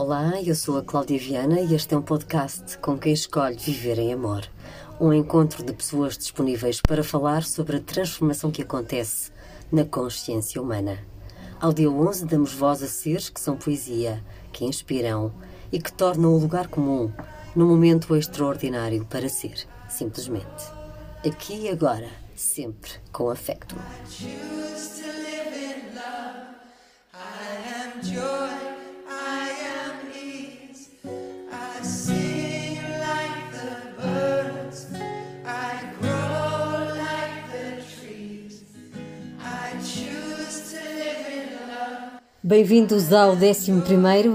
[0.00, 3.98] Olá, eu sou a Cláudia Viana e este é um podcast com quem escolhe viver
[3.98, 4.48] em amor.
[5.00, 9.32] Um encontro de pessoas disponíveis para falar sobre a transformação que acontece
[9.72, 11.04] na consciência humana.
[11.60, 15.34] Ao dia 11 damos voz a seres que são poesia, que inspiram
[15.72, 17.10] e que tornam o lugar comum
[17.56, 20.64] num momento extraordinário para ser, simplesmente.
[21.26, 23.74] Aqui e agora, sempre com afeto.
[42.48, 43.70] Bem-vindos ao 11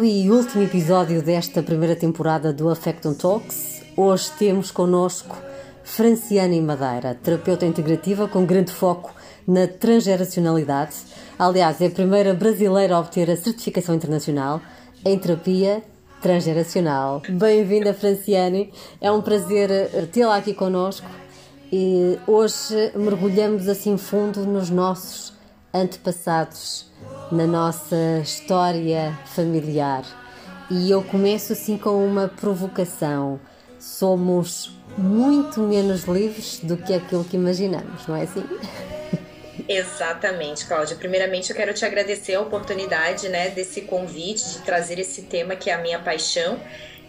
[0.03, 3.81] e último episódio desta primeira temporada do Affecton Talks.
[3.97, 5.35] Hoje temos connosco
[5.83, 9.11] Franciane Madeira, terapeuta integrativa com grande foco
[9.47, 10.93] na transgeracionalidade.
[11.39, 14.61] Aliás, é a primeira brasileira a obter a certificação internacional
[15.03, 15.81] em terapia
[16.21, 17.19] transgeracional.
[17.27, 18.71] Bem-vinda, Franciane.
[19.01, 21.09] É um prazer eh, tê-la aqui connosco
[21.71, 25.33] e hoje mergulhamos assim fundo nos nossos
[25.73, 26.92] antepassados
[27.31, 30.03] na nossa história familiar.
[30.69, 33.39] E eu começo assim com uma provocação.
[33.79, 38.43] Somos muito menos livres do que aquilo que imaginamos, não é assim?
[39.67, 40.95] Exatamente, Cláudia.
[40.95, 45.69] Primeiramente, eu quero te agradecer a oportunidade, né, desse convite de trazer esse tema que
[45.69, 46.59] é a minha paixão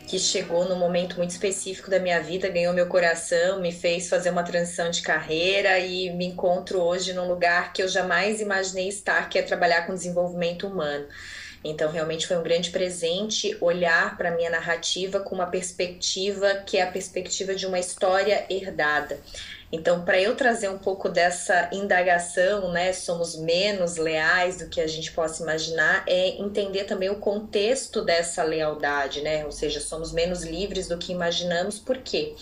[0.06, 4.30] que chegou num momento muito específico da minha vida, ganhou meu coração, me fez fazer
[4.30, 9.28] uma transição de carreira e me encontro hoje num lugar que eu jamais imaginei estar,
[9.28, 11.06] que é trabalhar com desenvolvimento humano.
[11.64, 16.76] Então, realmente foi um grande presente olhar para a minha narrativa com uma perspectiva que
[16.76, 19.18] é a perspectiva de uma história herdada.
[19.74, 24.86] Então, para eu trazer um pouco dessa indagação, né, somos menos leais do que a
[24.86, 29.44] gente possa imaginar, é entender também o contexto dessa lealdade, né?
[29.44, 32.36] Ou seja, somos menos livres do que imaginamos, por quê?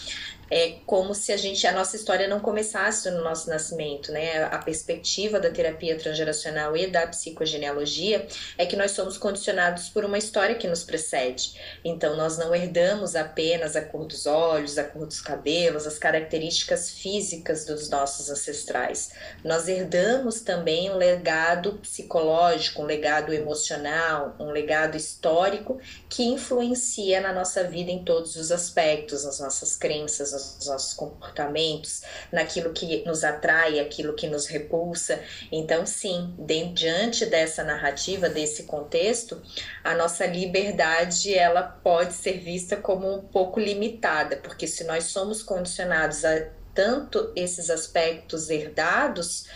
[0.53, 4.45] É como se a gente a nossa história não começasse no nosso nascimento, né?
[4.45, 8.27] A perspectiva da terapia transgeracional e da psicogenealogia
[8.59, 11.59] é que nós somos condicionados por uma história que nos precede.
[11.83, 16.91] Então nós não herdamos apenas a cor dos olhos, a cor dos cabelos, as características
[16.91, 19.13] físicas dos nossos ancestrais.
[19.43, 25.81] Nós herdamos também um legado psicológico, um legado emocional, um legado histórico
[26.11, 32.03] que influencia na nossa vida em todos os aspectos, nas nossas crenças, nos nossos comportamentos,
[32.31, 35.21] naquilo que nos atrai, aquilo que nos repulsa.
[35.51, 39.43] Então, sim, de, diante dessa narrativa, desse contexto,
[39.83, 45.43] a nossa liberdade ela pode ser vista como um pouco limitada, porque se nós somos
[45.43, 49.47] condicionados a tanto esses aspectos herdados,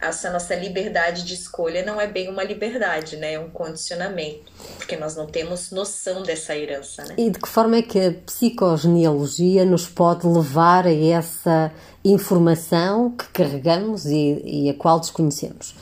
[0.00, 3.34] essa nossa liberdade de escolha não é bem uma liberdade, né?
[3.34, 7.14] É um condicionamento, porque nós não temos noção dessa herança, né?
[7.16, 11.72] E de que forma é que a psicogenealogia nos pode levar a essa
[12.04, 15.74] informação que carregamos e, e a qual desconhecemos?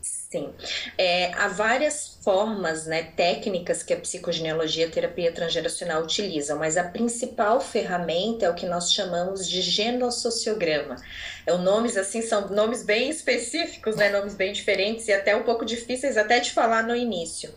[0.00, 0.48] Sim.
[0.96, 6.76] É, há várias formas, né, técnicas que a psicogenealogia e a terapia transgeracional utilizam, mas
[6.76, 10.96] a principal ferramenta é o que nós chamamos de genossociograma.
[11.44, 15.64] É, nomes assim são nomes bem específicos, né, nomes bem diferentes e até um pouco
[15.64, 17.52] difíceis até de falar no início.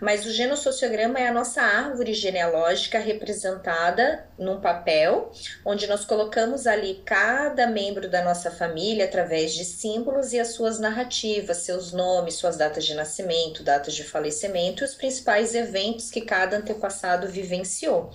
[0.00, 5.30] Mas o genossociograma é a nossa árvore genealógica representada num papel,
[5.64, 10.78] onde nós colocamos ali cada membro da nossa família através de símbolos e as suas
[10.78, 16.22] narrativas, seus nomes, suas datas de nascimento, datas de falecimento e os principais eventos que
[16.22, 18.10] cada antepassado vivenciou.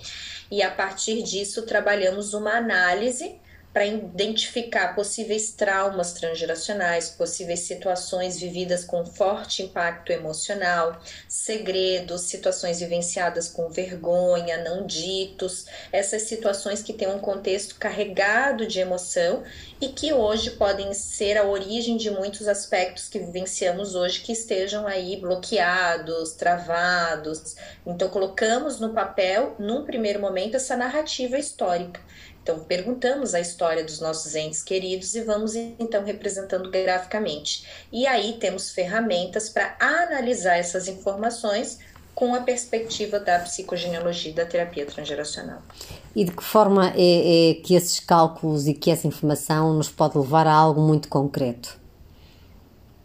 [0.50, 3.40] E a partir disso trabalhamos uma análise
[3.76, 10.98] para identificar possíveis traumas transgeracionais, possíveis situações vividas com forte impacto emocional,
[11.28, 18.80] segredos, situações vivenciadas com vergonha, não ditos, essas situações que têm um contexto carregado de
[18.80, 19.44] emoção
[19.82, 24.88] e que hoje podem ser a origem de muitos aspectos que vivenciamos hoje que estejam
[24.88, 27.58] aí bloqueados, travados.
[27.86, 32.00] Então colocamos no papel, num primeiro momento, essa narrativa histórica
[32.46, 37.66] então, perguntamos a história dos nossos entes queridos e vamos então representando graficamente.
[37.92, 41.80] E aí temos ferramentas para analisar essas informações
[42.14, 45.64] com a perspectiva da psicogenealogia e da terapia transgeracional.
[46.16, 50.16] E de que forma é, é que esses cálculos e que essa informação nos pode
[50.16, 51.80] levar a algo muito concreto?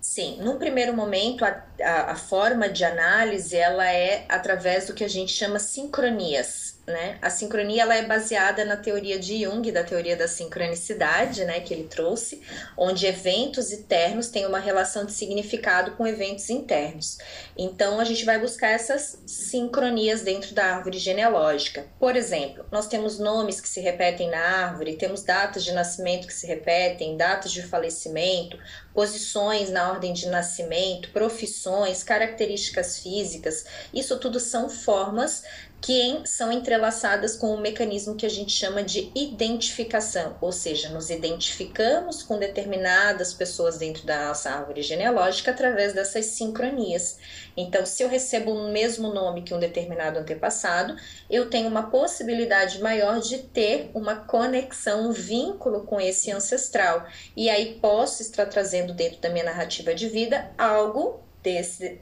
[0.02, 5.04] Sim, num primeiro momento, a a, a forma de análise ela é através do que
[5.04, 6.69] a gente chama sincronias.
[6.90, 7.18] Né?
[7.22, 11.72] A sincronia ela é baseada na teoria de Jung, da teoria da sincronicidade, né, que
[11.72, 12.42] ele trouxe,
[12.76, 17.18] onde eventos externos têm uma relação de significado com eventos internos.
[17.56, 21.86] Então a gente vai buscar essas sincronias dentro da árvore genealógica.
[21.98, 26.34] Por exemplo, nós temos nomes que se repetem na árvore, temos datas de nascimento que
[26.34, 28.58] se repetem, datas de falecimento,
[28.92, 33.64] posições na ordem de nascimento, profissões, características físicas.
[33.94, 35.44] Isso tudo são formas
[35.80, 41.08] que são entrelaçadas com o mecanismo que a gente chama de identificação, ou seja, nos
[41.08, 47.18] identificamos com determinadas pessoas dentro da nossa árvore genealógica através dessas sincronias.
[47.56, 50.96] Então, se eu recebo o mesmo nome que um determinado antepassado,
[51.30, 57.06] eu tenho uma possibilidade maior de ter uma conexão, um vínculo com esse ancestral.
[57.34, 61.98] E aí posso estar trazendo dentro da minha narrativa de vida algo desse,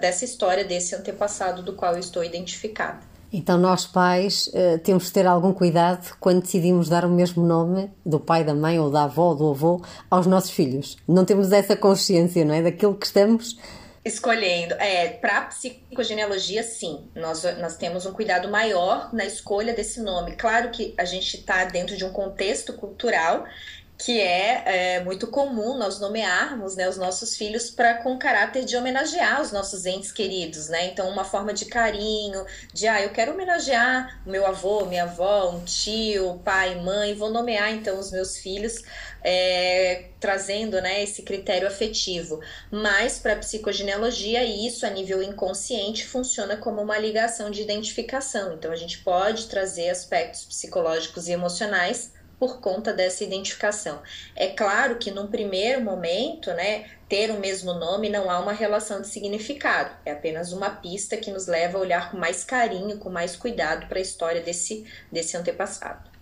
[0.00, 3.13] dessa história, desse antepassado do qual eu estou identificada.
[3.36, 7.90] Então, nós pais uh, temos de ter algum cuidado quando decidimos dar o mesmo nome
[8.06, 10.96] do pai, da mãe ou da avó ou do avô aos nossos filhos.
[11.08, 12.62] Não temos essa consciência, não é?
[12.62, 13.58] Daquilo que estamos
[14.04, 14.74] escolhendo.
[14.74, 20.36] É, para psicogenealogia, sim, nós, nós temos um cuidado maior na escolha desse nome.
[20.36, 23.46] Claro que a gente está dentro de um contexto cultural
[23.96, 24.62] que é,
[24.96, 29.52] é, muito comum nós nomearmos né, os nossos filhos para com caráter de homenagear os
[29.52, 30.86] nossos entes queridos, né?
[30.86, 35.50] Então, uma forma de carinho, de ah, eu quero homenagear o meu avô, minha avó,
[35.50, 38.82] um tio, pai, mãe, vou nomear então os meus filhos,
[39.22, 42.40] é, trazendo né, esse critério afetivo.
[42.72, 48.54] Mas para a psicogenealogia, isso a nível inconsciente funciona como uma ligação de identificação.
[48.54, 54.00] Então, a gente pode trazer aspectos psicológicos e emocionais por conta dessa identificação.
[54.34, 59.00] É claro que num primeiro momento, né, ter o mesmo nome não há uma relação
[59.00, 63.10] de significado, é apenas uma pista que nos leva a olhar com mais carinho, com
[63.10, 66.14] mais cuidado para a história desse, desse antepassado.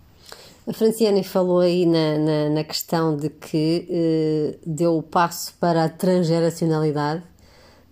[0.67, 5.85] A Franciane falou aí na, na, na questão de que eh, deu o passo para
[5.85, 7.25] a transgeracionalidade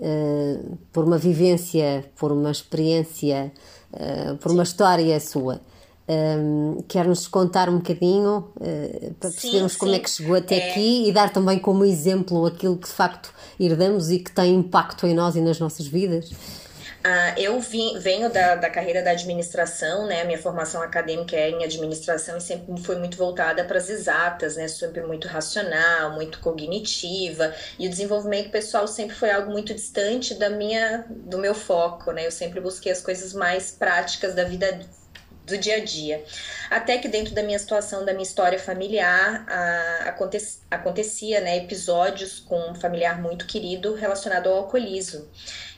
[0.01, 0.61] eh,
[0.93, 3.53] por uma vivência, por uma experiência,
[3.93, 5.61] eh, por uma história sua.
[6.12, 10.71] Um, Quer-nos contar um bocadinho uh, para percebermos sim, como é que chegou até é...
[10.71, 15.07] aqui e dar também como exemplo aquilo que de facto herdamos e que tem impacto
[15.07, 16.33] em nós e nas nossas vidas?
[17.01, 20.25] Uh, eu vim, venho da, da carreira da administração, né?
[20.25, 24.67] Minha formação acadêmica é em administração e sempre foi muito voltada para as exatas, né?
[24.67, 27.55] Sempre muito racional, muito cognitiva.
[27.79, 32.27] E o desenvolvimento pessoal sempre foi algo muito distante da minha, do meu foco, né?
[32.27, 34.79] Eu sempre busquei as coisas mais práticas da vida
[35.50, 36.25] do dia a dia.
[36.70, 40.38] Até que dentro da minha situação, da minha história familiar, a, aconte,
[40.70, 45.29] acontecia né, episódios com um familiar muito querido relacionado ao alcoolismo.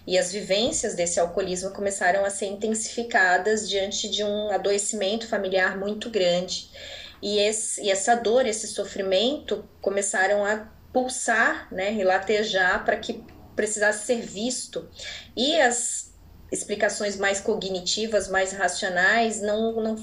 [0.06, 6.10] E as vivências desse alcoolismo começaram a ser intensificadas diante de um adoecimento familiar muito
[6.10, 6.70] grande.
[7.20, 13.24] E, esse, e essa dor, esse sofrimento começaram a pulsar, né, relatejar para que
[13.54, 14.88] precisasse ser visto.
[15.36, 16.11] E as
[16.52, 19.96] explicações mais cognitivas, mais racionais, não, não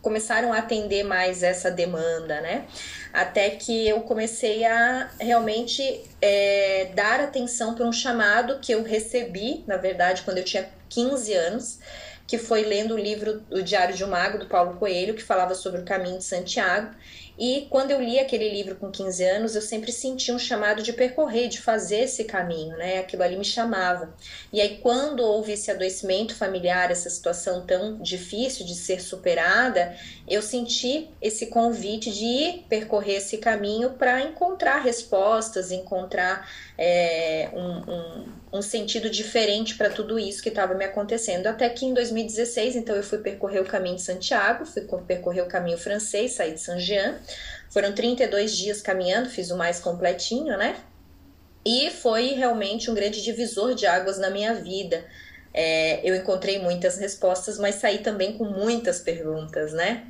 [0.00, 2.66] começaram a atender mais essa demanda, né?
[3.12, 9.64] Até que eu comecei a realmente é, dar atenção para um chamado que eu recebi,
[9.66, 11.80] na verdade, quando eu tinha 15 anos,
[12.24, 15.56] que foi lendo o livro O Diário de um Mago, do Paulo Coelho, que falava
[15.56, 16.94] sobre o caminho de Santiago.
[17.38, 20.92] E quando eu li aquele livro com 15 anos, eu sempre senti um chamado de
[20.92, 22.98] percorrer, de fazer esse caminho, né?
[22.98, 24.14] Aquilo ali me chamava.
[24.52, 29.94] E aí, quando houve esse adoecimento familiar, essa situação tão difícil de ser superada,
[30.26, 37.90] eu senti esse convite de ir percorrer esse caminho para encontrar respostas, encontrar é, um,
[37.90, 41.46] um, um sentido diferente para tudo isso que estava me acontecendo.
[41.46, 45.46] Até que em 2016, então, eu fui percorrer o caminho de Santiago, fui percorrer o
[45.46, 47.18] caminho francês, saí de Saint-Jean.
[47.70, 50.76] Foram 32 dias caminhando, fiz o mais completinho, né?
[51.64, 55.04] E foi realmente um grande divisor de águas na minha vida.
[55.52, 60.06] É, eu encontrei muitas respostas, mas saí também com muitas perguntas, né?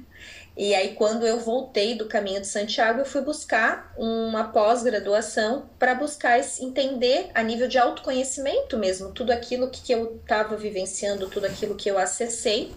[0.56, 5.94] E aí, quando eu voltei do caminho de Santiago, eu fui buscar uma pós-graduação para
[5.94, 11.74] buscar entender a nível de autoconhecimento mesmo, tudo aquilo que eu estava vivenciando, tudo aquilo
[11.74, 12.72] que eu acessei.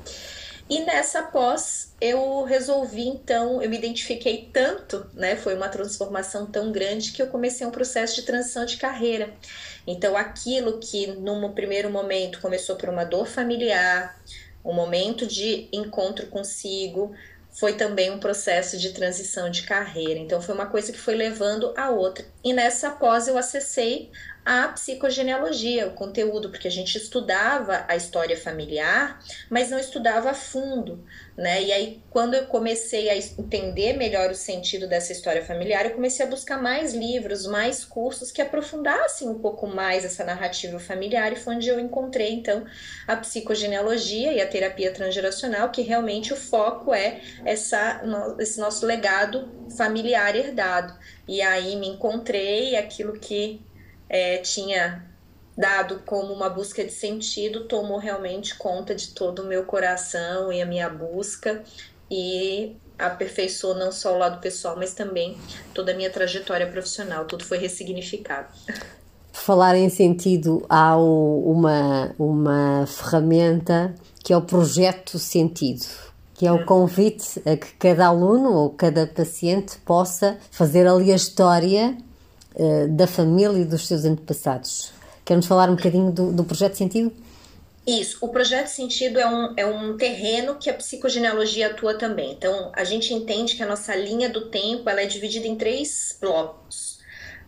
[0.70, 5.36] E nessa pós, eu resolvi, então, eu me identifiquei tanto, né?
[5.36, 9.34] Foi uma transformação tão grande que eu comecei um processo de transição de carreira.
[9.88, 14.22] Então, aquilo que num primeiro momento começou por uma dor familiar,
[14.64, 17.16] um momento de encontro consigo,
[17.52, 20.20] foi também um processo de transição de carreira.
[20.20, 22.26] Então foi uma coisa que foi levando a outra.
[22.44, 24.12] E nessa pós eu acessei
[24.50, 30.34] a psicogenealogia, o conteúdo, porque a gente estudava a história familiar, mas não estudava a
[30.34, 31.06] fundo,
[31.38, 31.62] né?
[31.62, 36.26] E aí, quando eu comecei a entender melhor o sentido dessa história familiar, eu comecei
[36.26, 41.36] a buscar mais livros, mais cursos que aprofundassem um pouco mais essa narrativa familiar, e
[41.36, 42.66] foi onde eu encontrei, então,
[43.06, 48.02] a psicogenealogia e a terapia transgeracional, que realmente o foco é essa,
[48.40, 50.98] esse nosso legado familiar herdado.
[51.28, 53.62] E aí me encontrei aquilo que
[54.10, 55.06] é, tinha
[55.58, 60.62] dado como uma busca de sentido, tomou realmente conta de todo o meu coração e
[60.62, 61.62] a minha busca
[62.10, 65.38] e aperfeiçoou não só o lado pessoal, mas também
[65.74, 68.48] toda a minha trajetória profissional, tudo foi ressignificado.
[69.32, 75.86] Falar em sentido, há uma, uma ferramenta que é o projeto sentido,
[76.34, 76.66] que é o hum.
[76.66, 81.98] convite a que cada aluno ou cada paciente possa fazer ali a história
[82.56, 84.92] uh, da família e dos seus antepassados.
[85.26, 87.12] Quer-nos falar um bocadinho do, do projeto Sentido?
[87.86, 92.34] Isso, o projeto Sentido é um, é um terreno que a psicogenealogia atua também.
[92.34, 96.16] Então, a gente entende que a nossa linha do tempo ela é dividida em três
[96.22, 96.99] blocos.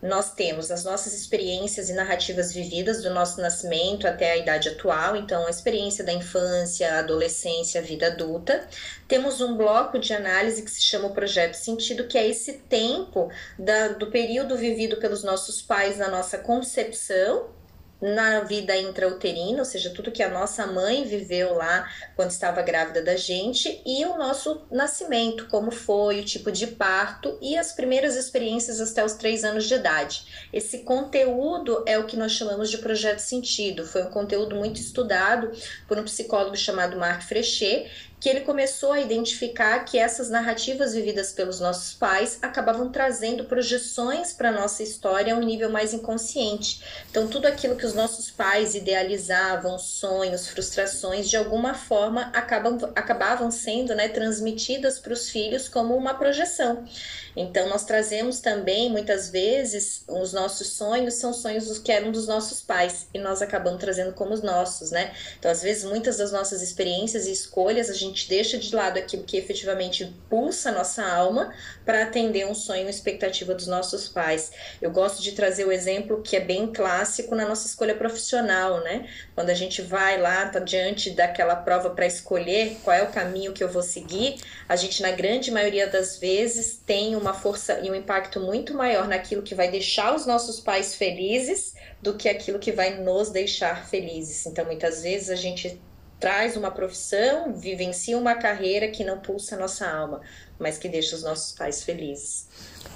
[0.02, 5.14] Nós temos as nossas experiências e narrativas vividas do nosso nascimento até a idade atual,
[5.14, 8.66] então a experiência da infância, adolescência, vida adulta.
[9.06, 13.30] Temos um bloco de análise que se chama o Projeto Sentido, que é esse tempo
[13.56, 17.61] da, do período vivido pelos nossos pais na nossa concepção
[18.02, 23.00] na vida intrauterina, ou seja, tudo que a nossa mãe viveu lá quando estava grávida
[23.00, 28.16] da gente, e o nosso nascimento, como foi, o tipo de parto e as primeiras
[28.16, 30.48] experiências até os três anos de idade.
[30.52, 33.86] Esse conteúdo é o que nós chamamos de projeto sentido.
[33.86, 35.52] Foi um conteúdo muito estudado
[35.86, 37.88] por um psicólogo chamado Marc Frechet,
[38.22, 44.32] que ele começou a identificar que essas narrativas vividas pelos nossos pais acabavam trazendo projeções
[44.32, 46.84] para a nossa história a um nível mais inconsciente.
[47.10, 53.50] Então, tudo aquilo que os nossos pais idealizavam, sonhos, frustrações, de alguma forma acabam, acabavam
[53.50, 56.84] sendo né, transmitidas para os filhos como uma projeção.
[57.34, 62.60] Então, nós trazemos também, muitas vezes, os nossos sonhos são sonhos que eram dos nossos
[62.60, 65.12] pais e nós acabamos trazendo como os nossos, né?
[65.38, 69.24] Então, às vezes, muitas das nossas experiências e escolhas, a gente deixa de lado aquilo
[69.24, 71.52] que efetivamente pulsa a nossa alma
[71.84, 74.52] para atender um sonho, expectativa dos nossos pais.
[74.80, 79.08] Eu gosto de trazer o exemplo que é bem clássico na nossa escolha profissional, né?
[79.34, 83.52] Quando a gente vai lá, tá diante daquela prova para escolher qual é o caminho
[83.52, 84.36] que eu vou seguir,
[84.68, 89.08] a gente, na grande maioria das vezes, tem uma força e um impacto muito maior
[89.08, 93.88] naquilo que vai deixar os nossos pais felizes do que aquilo que vai nos deixar
[93.88, 94.44] felizes.
[94.46, 95.80] Então, muitas vezes a gente
[96.22, 100.20] traz uma profissão, vivencia uma carreira que não pulsa a nossa alma,
[100.56, 102.46] mas que deixa os nossos pais felizes,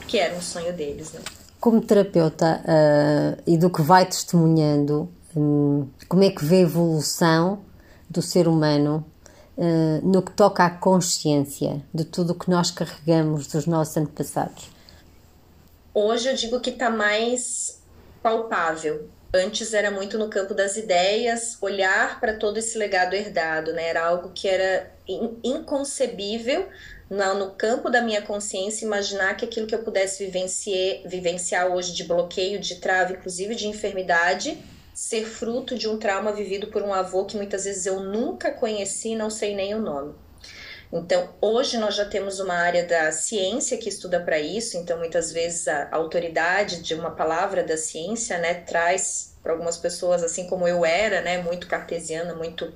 [0.07, 1.21] que era um sonho deles, né?
[1.59, 7.65] Como terapeuta uh, e do que vai testemunhando, um, como é que vê a evolução
[8.09, 9.05] do ser humano
[9.57, 14.71] uh, no que toca à consciência de tudo o que nós carregamos dos nossos antepassados?
[15.93, 17.83] Hoje eu digo que está mais
[18.23, 19.09] palpável.
[19.35, 23.89] Antes era muito no campo das ideias, olhar para todo esse legado herdado, né?
[23.89, 24.91] Era algo que era
[25.45, 26.69] inconcebível
[27.09, 32.05] no campo da minha consciência imaginar que aquilo que eu pudesse vivenciar, vivenciar hoje de
[32.05, 34.59] bloqueio, de trava, inclusive de enfermidade,
[34.93, 39.15] ser fruto de um trauma vivido por um avô que muitas vezes eu nunca conheci,
[39.15, 40.15] não sei nem o nome.
[40.93, 45.33] Então, hoje nós já temos uma área da ciência que estuda para isso, então muitas
[45.33, 50.67] vezes a autoridade de uma palavra da ciência, né, traz para algumas pessoas, assim como
[50.67, 52.73] eu era, né, muito cartesiana, muito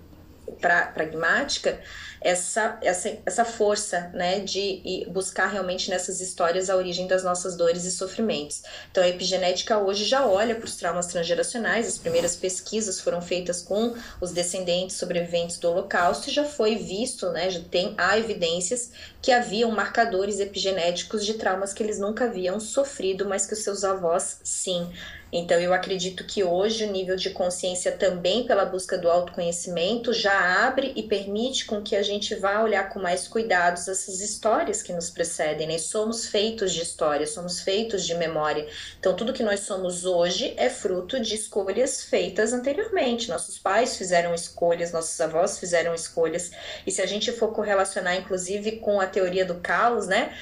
[0.60, 1.80] pra, pragmática,
[2.20, 7.84] essa, essa, essa força né, de buscar realmente nessas histórias a origem das nossas dores
[7.84, 8.62] e sofrimentos.
[8.90, 13.62] Então, a epigenética hoje já olha para os traumas transgeracionais, as primeiras pesquisas foram feitas
[13.62, 18.90] com os descendentes sobreviventes do Holocausto e já foi visto, né, já tem há evidências
[19.22, 23.84] que haviam marcadores epigenéticos de traumas que eles nunca haviam sofrido, mas que os seus
[23.84, 24.90] avós sim.
[25.32, 30.66] Então, eu acredito que hoje o nível de consciência também pela busca do autoconhecimento já
[30.66, 34.92] abre e permite com que a gente vá olhar com mais cuidados essas histórias que
[34.92, 35.78] nos precedem, né?
[35.78, 38.66] Somos feitos de história, somos feitos de memória.
[38.98, 43.28] Então, tudo que nós somos hoje é fruto de escolhas feitas anteriormente.
[43.28, 46.50] Nossos pais fizeram escolhas, nossos avós fizeram escolhas.
[46.86, 50.34] E se a gente for correlacionar, inclusive, com a teoria do caos, né?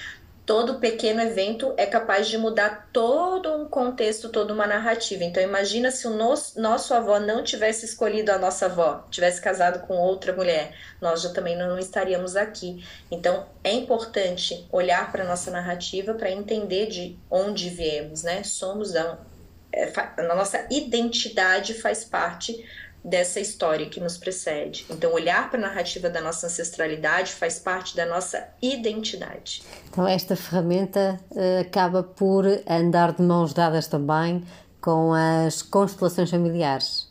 [0.48, 5.22] Todo pequeno evento é capaz de mudar todo um contexto, toda uma narrativa.
[5.22, 9.86] Então imagina se o nosso, nosso avô não tivesse escolhido a nossa avó, tivesse casado
[9.86, 12.82] com outra mulher, nós já também não estaríamos aqui.
[13.10, 18.42] Então é importante olhar para nossa narrativa para entender de onde viemos, né?
[18.42, 22.64] Somos é, a nossa identidade faz parte
[23.08, 24.86] dessa história que nos precede.
[24.90, 29.62] Então, olhar para a narrativa da nossa ancestralidade faz parte da nossa identidade.
[29.90, 34.44] Então, esta ferramenta uh, acaba por andar de mãos dadas também
[34.80, 37.07] com as constelações familiares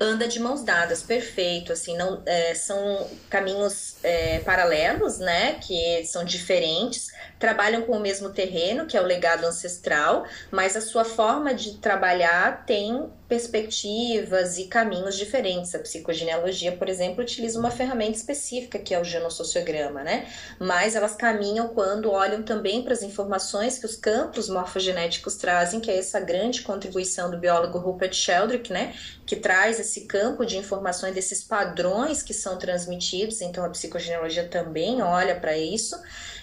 [0.00, 6.24] anda de mãos dadas, perfeito, assim, não é, são caminhos é, paralelos, né, que são
[6.24, 11.54] diferentes, trabalham com o mesmo terreno, que é o legado ancestral, mas a sua forma
[11.54, 15.74] de trabalhar tem perspectivas e caminhos diferentes.
[15.74, 20.26] A psicogenealogia, por exemplo, utiliza uma ferramenta específica, que é o genossociograma, né,
[20.58, 25.90] mas elas caminham quando olham também para as informações que os campos morfogenéticos trazem, que
[25.90, 28.94] é essa grande contribuição do biólogo Rupert Sheldrake, né,
[29.26, 35.02] que traz esse campo de informações desses padrões que são transmitidos, então a psicogenealogia também
[35.02, 35.96] olha para isso,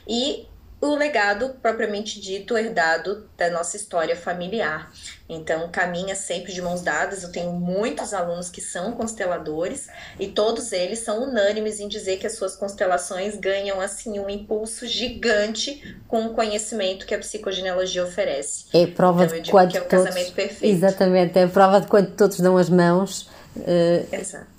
[0.08, 0.48] e
[0.82, 4.92] o legado propriamente dito herdado da nossa história familiar.
[5.28, 7.22] Então, caminha sempre de mãos dadas.
[7.24, 9.88] Eu tenho muitos alunos que são consteladores
[10.20, 14.88] e todos eles são unânimes em dizer que as suas constelações ganham assim um impulso
[14.88, 18.66] gigante com o conhecimento que a psicogenealogia oferece.
[18.74, 20.16] É prova então, de quanto que é o todos.
[20.62, 23.30] Exatamente, é prova de quanto todos dão as mãos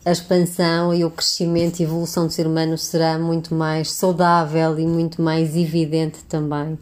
[0.05, 4.87] a expansão e o crescimento e evolução do ser humano será muito mais saudável e
[4.87, 6.79] muito mais evidente também.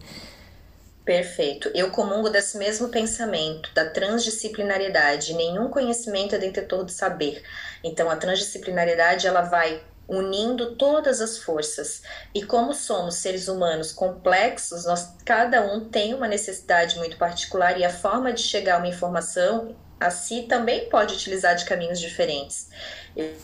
[1.05, 1.71] Perfeito.
[1.75, 5.33] Eu comungo desse mesmo pensamento, da transdisciplinariedade.
[5.33, 7.43] Nenhum conhecimento é detetor do saber.
[7.83, 12.03] Então, a transdisciplinariedade ela vai unindo todas as forças.
[12.35, 17.85] E como somos seres humanos complexos, nós cada um tem uma necessidade muito particular e
[17.85, 22.69] a forma de chegar a uma informação a si também pode utilizar de caminhos diferentes.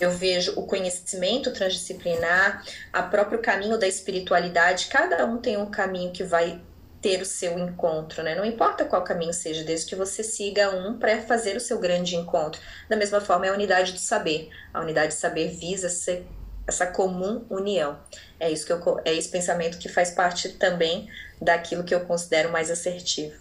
[0.00, 6.12] Eu vejo o conhecimento transdisciplinar, a próprio caminho da espiritualidade, cada um tem um caminho
[6.12, 6.60] que vai
[7.00, 8.34] ter o seu encontro, né?
[8.34, 12.16] Não importa qual caminho seja, desde que você siga um para fazer o seu grande
[12.16, 12.58] encontro.
[12.88, 14.48] Da mesma forma, é a unidade do saber.
[14.72, 16.26] A unidade do saber visa ser
[16.66, 17.96] essa comum união.
[18.40, 21.08] É isso que eu, é esse pensamento que faz parte também
[21.40, 23.34] daquilo que eu considero mais assertivo.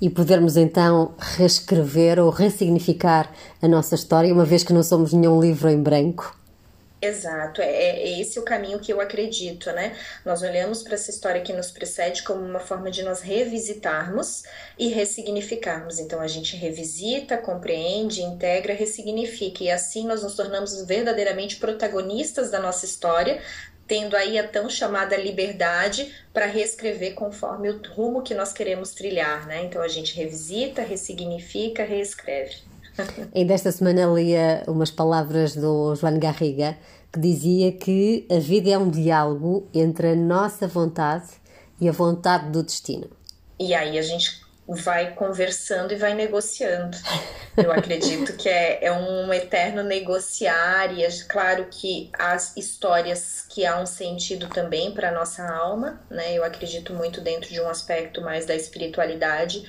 [0.00, 5.40] E podermos então reescrever ou ressignificar a nossa história, uma vez que não somos nenhum
[5.40, 6.37] livro em branco.
[7.00, 9.96] Exato, é, é esse o caminho que eu acredito, né?
[10.24, 14.42] Nós olhamos para essa história que nos precede como uma forma de nós revisitarmos
[14.76, 16.00] e ressignificarmos.
[16.00, 22.58] Então a gente revisita, compreende, integra, ressignifica e assim nós nos tornamos verdadeiramente protagonistas da
[22.58, 23.40] nossa história,
[23.86, 29.46] tendo aí a tão chamada liberdade para reescrever conforme o rumo que nós queremos trilhar,
[29.46, 29.62] né?
[29.62, 32.56] Então a gente revisita, ressignifica, reescreve.
[33.34, 36.76] Ainda esta semana lia umas palavras do João Garriga
[37.12, 41.28] que dizia que a vida é um diálogo entre a nossa vontade
[41.80, 43.08] e a vontade do destino.
[43.58, 46.96] E aí a gente vai conversando e vai negociando.
[47.56, 53.64] Eu acredito que é, é um eterno negociar, e é claro que as histórias que
[53.64, 56.34] há um sentido também para a nossa alma, né?
[56.34, 59.64] Eu acredito muito dentro de um aspecto mais da espiritualidade,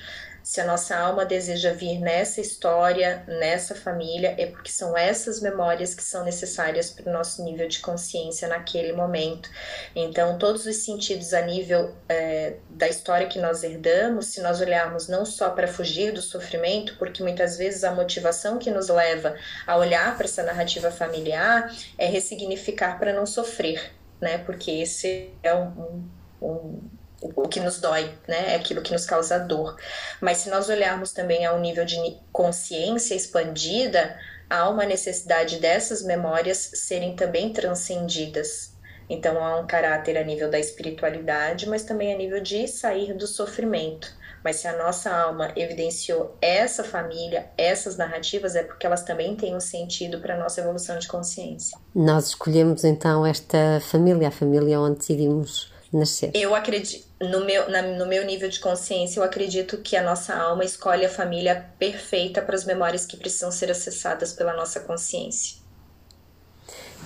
[0.50, 5.94] se a nossa alma deseja vir nessa história, nessa família, é porque são essas memórias
[5.94, 9.48] que são necessárias para o nosso nível de consciência naquele momento.
[9.94, 15.06] Então, todos os sentidos a nível é, da história que nós herdamos, se nós olharmos
[15.06, 19.76] não só para fugir do sofrimento, porque muitas vezes a motivação que nos leva a
[19.76, 24.38] olhar para essa narrativa familiar é ressignificar para não sofrer, né?
[24.38, 26.08] Porque esse é um,
[26.42, 26.80] um
[27.22, 28.52] o que nos dói, né?
[28.52, 29.76] É aquilo que nos causa dor.
[30.20, 31.96] Mas se nós olharmos também ao nível de
[32.32, 34.16] consciência expandida,
[34.48, 38.72] há uma necessidade dessas memórias serem também transcendidas.
[39.08, 43.26] Então há um caráter a nível da espiritualidade, mas também a nível de sair do
[43.26, 44.20] sofrimento.
[44.42, 49.54] Mas se a nossa alma evidenciou essa família, essas narrativas, é porque elas também têm
[49.54, 51.76] um sentido para a nossa evolução de consciência.
[51.94, 56.30] Nós escolhemos então esta família, a família onde decidimos nascer.
[56.34, 60.34] Eu acredito, no meu, na, no meu nível de consciência, eu acredito que a nossa
[60.34, 65.58] alma escolhe a família perfeita para as memórias que precisam ser acessadas pela nossa consciência.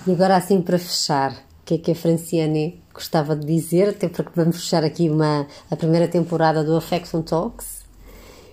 [0.07, 3.89] E agora, assim, para fechar, o que é que a Franciane gostava de dizer?
[3.89, 7.83] Até porque vamos fechar aqui uma, a primeira temporada do Affection Talks.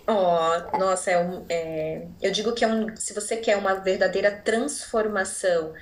[0.08, 4.32] Oh, nossa, é um, é, eu digo que é um, se você quer uma verdadeira
[4.32, 5.72] transformação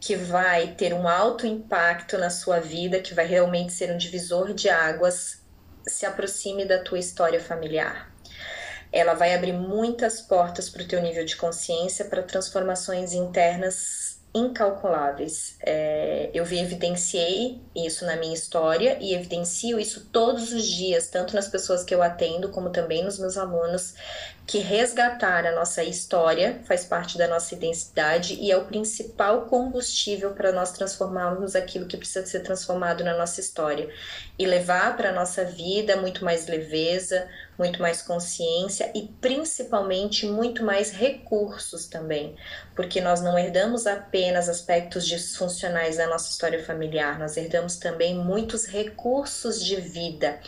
[0.00, 4.54] que vai ter um alto impacto na sua vida, que vai realmente ser um divisor
[4.54, 5.42] de águas,
[5.86, 8.12] se aproxime da tua história familiar.
[8.92, 15.56] Ela vai abrir muitas portas para o teu nível de consciência, para transformações internas incalculáveis.
[15.60, 21.34] É, eu vi, evidenciei isso na minha história e evidencio isso todos os dias, tanto
[21.34, 23.94] nas pessoas que eu atendo, como também nos meus alunos,
[24.48, 30.32] que resgatar a nossa história faz parte da nossa identidade e é o principal combustível
[30.32, 33.90] para nós transformarmos aquilo que precisa ser transformado na nossa história
[34.38, 40.64] e levar para a nossa vida muito mais leveza, muito mais consciência e principalmente muito
[40.64, 42.36] mais recursos também,
[42.74, 48.64] porque nós não herdamos apenas aspectos disfuncionais da nossa história familiar, nós herdamos também muitos
[48.64, 50.38] recursos de vida.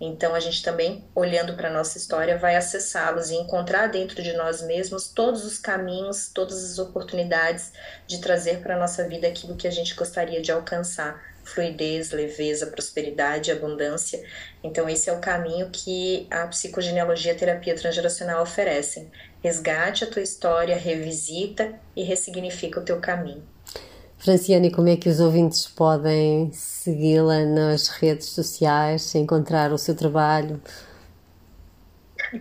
[0.00, 4.32] Então a gente também, olhando para a nossa história, vai acessá-los e encontrar dentro de
[4.34, 7.72] nós mesmos todos os caminhos, todas as oportunidades
[8.06, 12.68] de trazer para a nossa vida aquilo que a gente gostaria de alcançar fluidez, leveza,
[12.68, 14.22] prosperidade, abundância.
[14.62, 19.10] Então, esse é o caminho que a psicogenealogia e a terapia transgeracional oferecem.
[19.42, 23.42] Resgate a tua história, revisita e ressignifica o teu caminho.
[24.16, 30.62] Franciane, como é que os ouvintes podem segui-la nas redes sociais, encontrar o seu trabalho?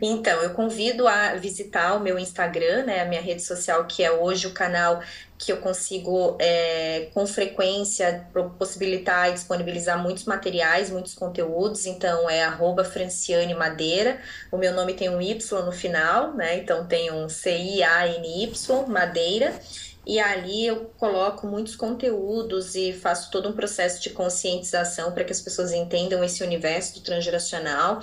[0.02, 4.12] Então, eu convido a visitar o meu Instagram, né, a minha rede social, que é
[4.12, 5.02] hoje o canal
[5.40, 11.86] que eu consigo é, com frequência possibilitar e disponibilizar muitos materiais, muitos conteúdos.
[11.86, 14.20] Então é arroba Franciane Madeira.
[14.52, 16.58] O meu nome tem um Y no final, né?
[16.58, 19.58] Então tem um C-I-A-N-Y, Madeira.
[20.06, 25.32] E ali eu coloco muitos conteúdos e faço todo um processo de conscientização para que
[25.32, 28.02] as pessoas entendam esse universo do transgeracional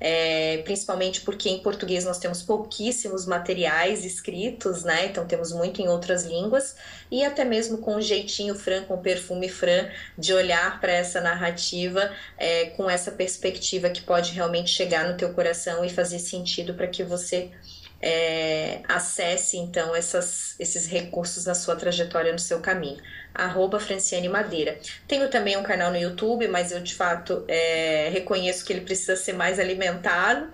[0.00, 5.06] é, principalmente porque em português nós temos pouquíssimos materiais escritos, né?
[5.06, 6.76] Então temos muito em outras línguas
[7.10, 12.10] e até mesmo com um jeitinho fran, com perfume fran, de olhar para essa narrativa
[12.36, 16.86] é, com essa perspectiva que pode realmente chegar no teu coração e fazer sentido para
[16.86, 17.50] que você
[18.00, 23.02] é, acesse então essas, esses recursos na sua trajetória, no seu caminho.
[23.36, 24.78] Arroba Franciane Madeira.
[25.06, 29.16] Tenho também um canal no YouTube, mas eu de fato é, reconheço que ele precisa
[29.16, 30.48] ser mais alimentado.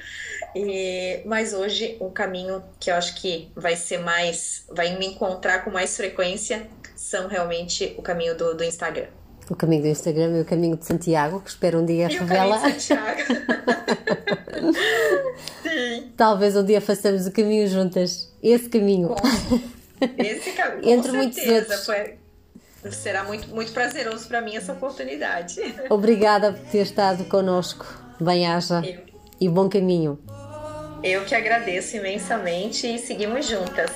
[0.55, 5.65] E, mas hoje o caminho que eu acho que vai ser mais, vai me encontrar
[5.65, 9.07] com mais frequência são realmente o caminho do, do Instagram.
[9.51, 12.59] O caminho do Instagram e o caminho de Santiago, que espero um dia e revelar.
[12.59, 13.21] O caminho de Santiago.
[15.63, 16.13] Sim.
[16.17, 18.33] Talvez um dia façamos o caminho juntas.
[18.43, 19.09] Esse caminho.
[19.09, 19.61] Com,
[20.23, 20.91] esse caminho.
[20.91, 21.87] Entre com muitos outros.
[21.87, 22.15] Foi,
[22.91, 25.61] será muito, muito prazeroso para mim essa oportunidade.
[25.91, 27.87] Obrigada por ter estado connosco.
[28.21, 28.83] Bem-aja
[29.41, 30.19] e bom caminho.
[31.03, 33.91] Eu que agradeço imensamente e seguimos juntas.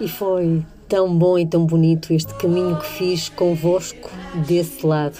[0.00, 4.10] E foi tão bom e tão bonito este caminho que fiz convosco
[4.46, 5.18] desse lado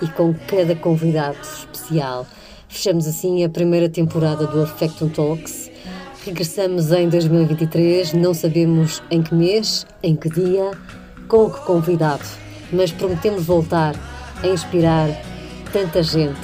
[0.00, 2.26] e com cada convidado especial.
[2.68, 5.70] Fechamos assim a primeira temporada do Affectum Talks.
[6.24, 10.70] Regressamos em 2023, não sabemos em que mês, em que dia,
[11.28, 12.24] com que convidado,
[12.72, 13.94] mas prometemos voltar
[14.42, 15.08] a inspirar
[15.72, 16.38] tanta gente,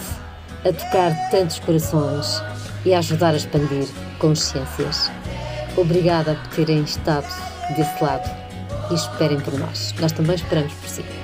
[0.65, 2.43] a tocar tantos corações
[2.85, 3.87] e a ajudar a expandir
[4.19, 5.11] consciências.
[5.77, 7.29] Obrigada por terem estado
[7.77, 8.29] desse lado
[8.91, 9.95] e esperem por nós.
[10.01, 11.20] Nós também esperamos por si.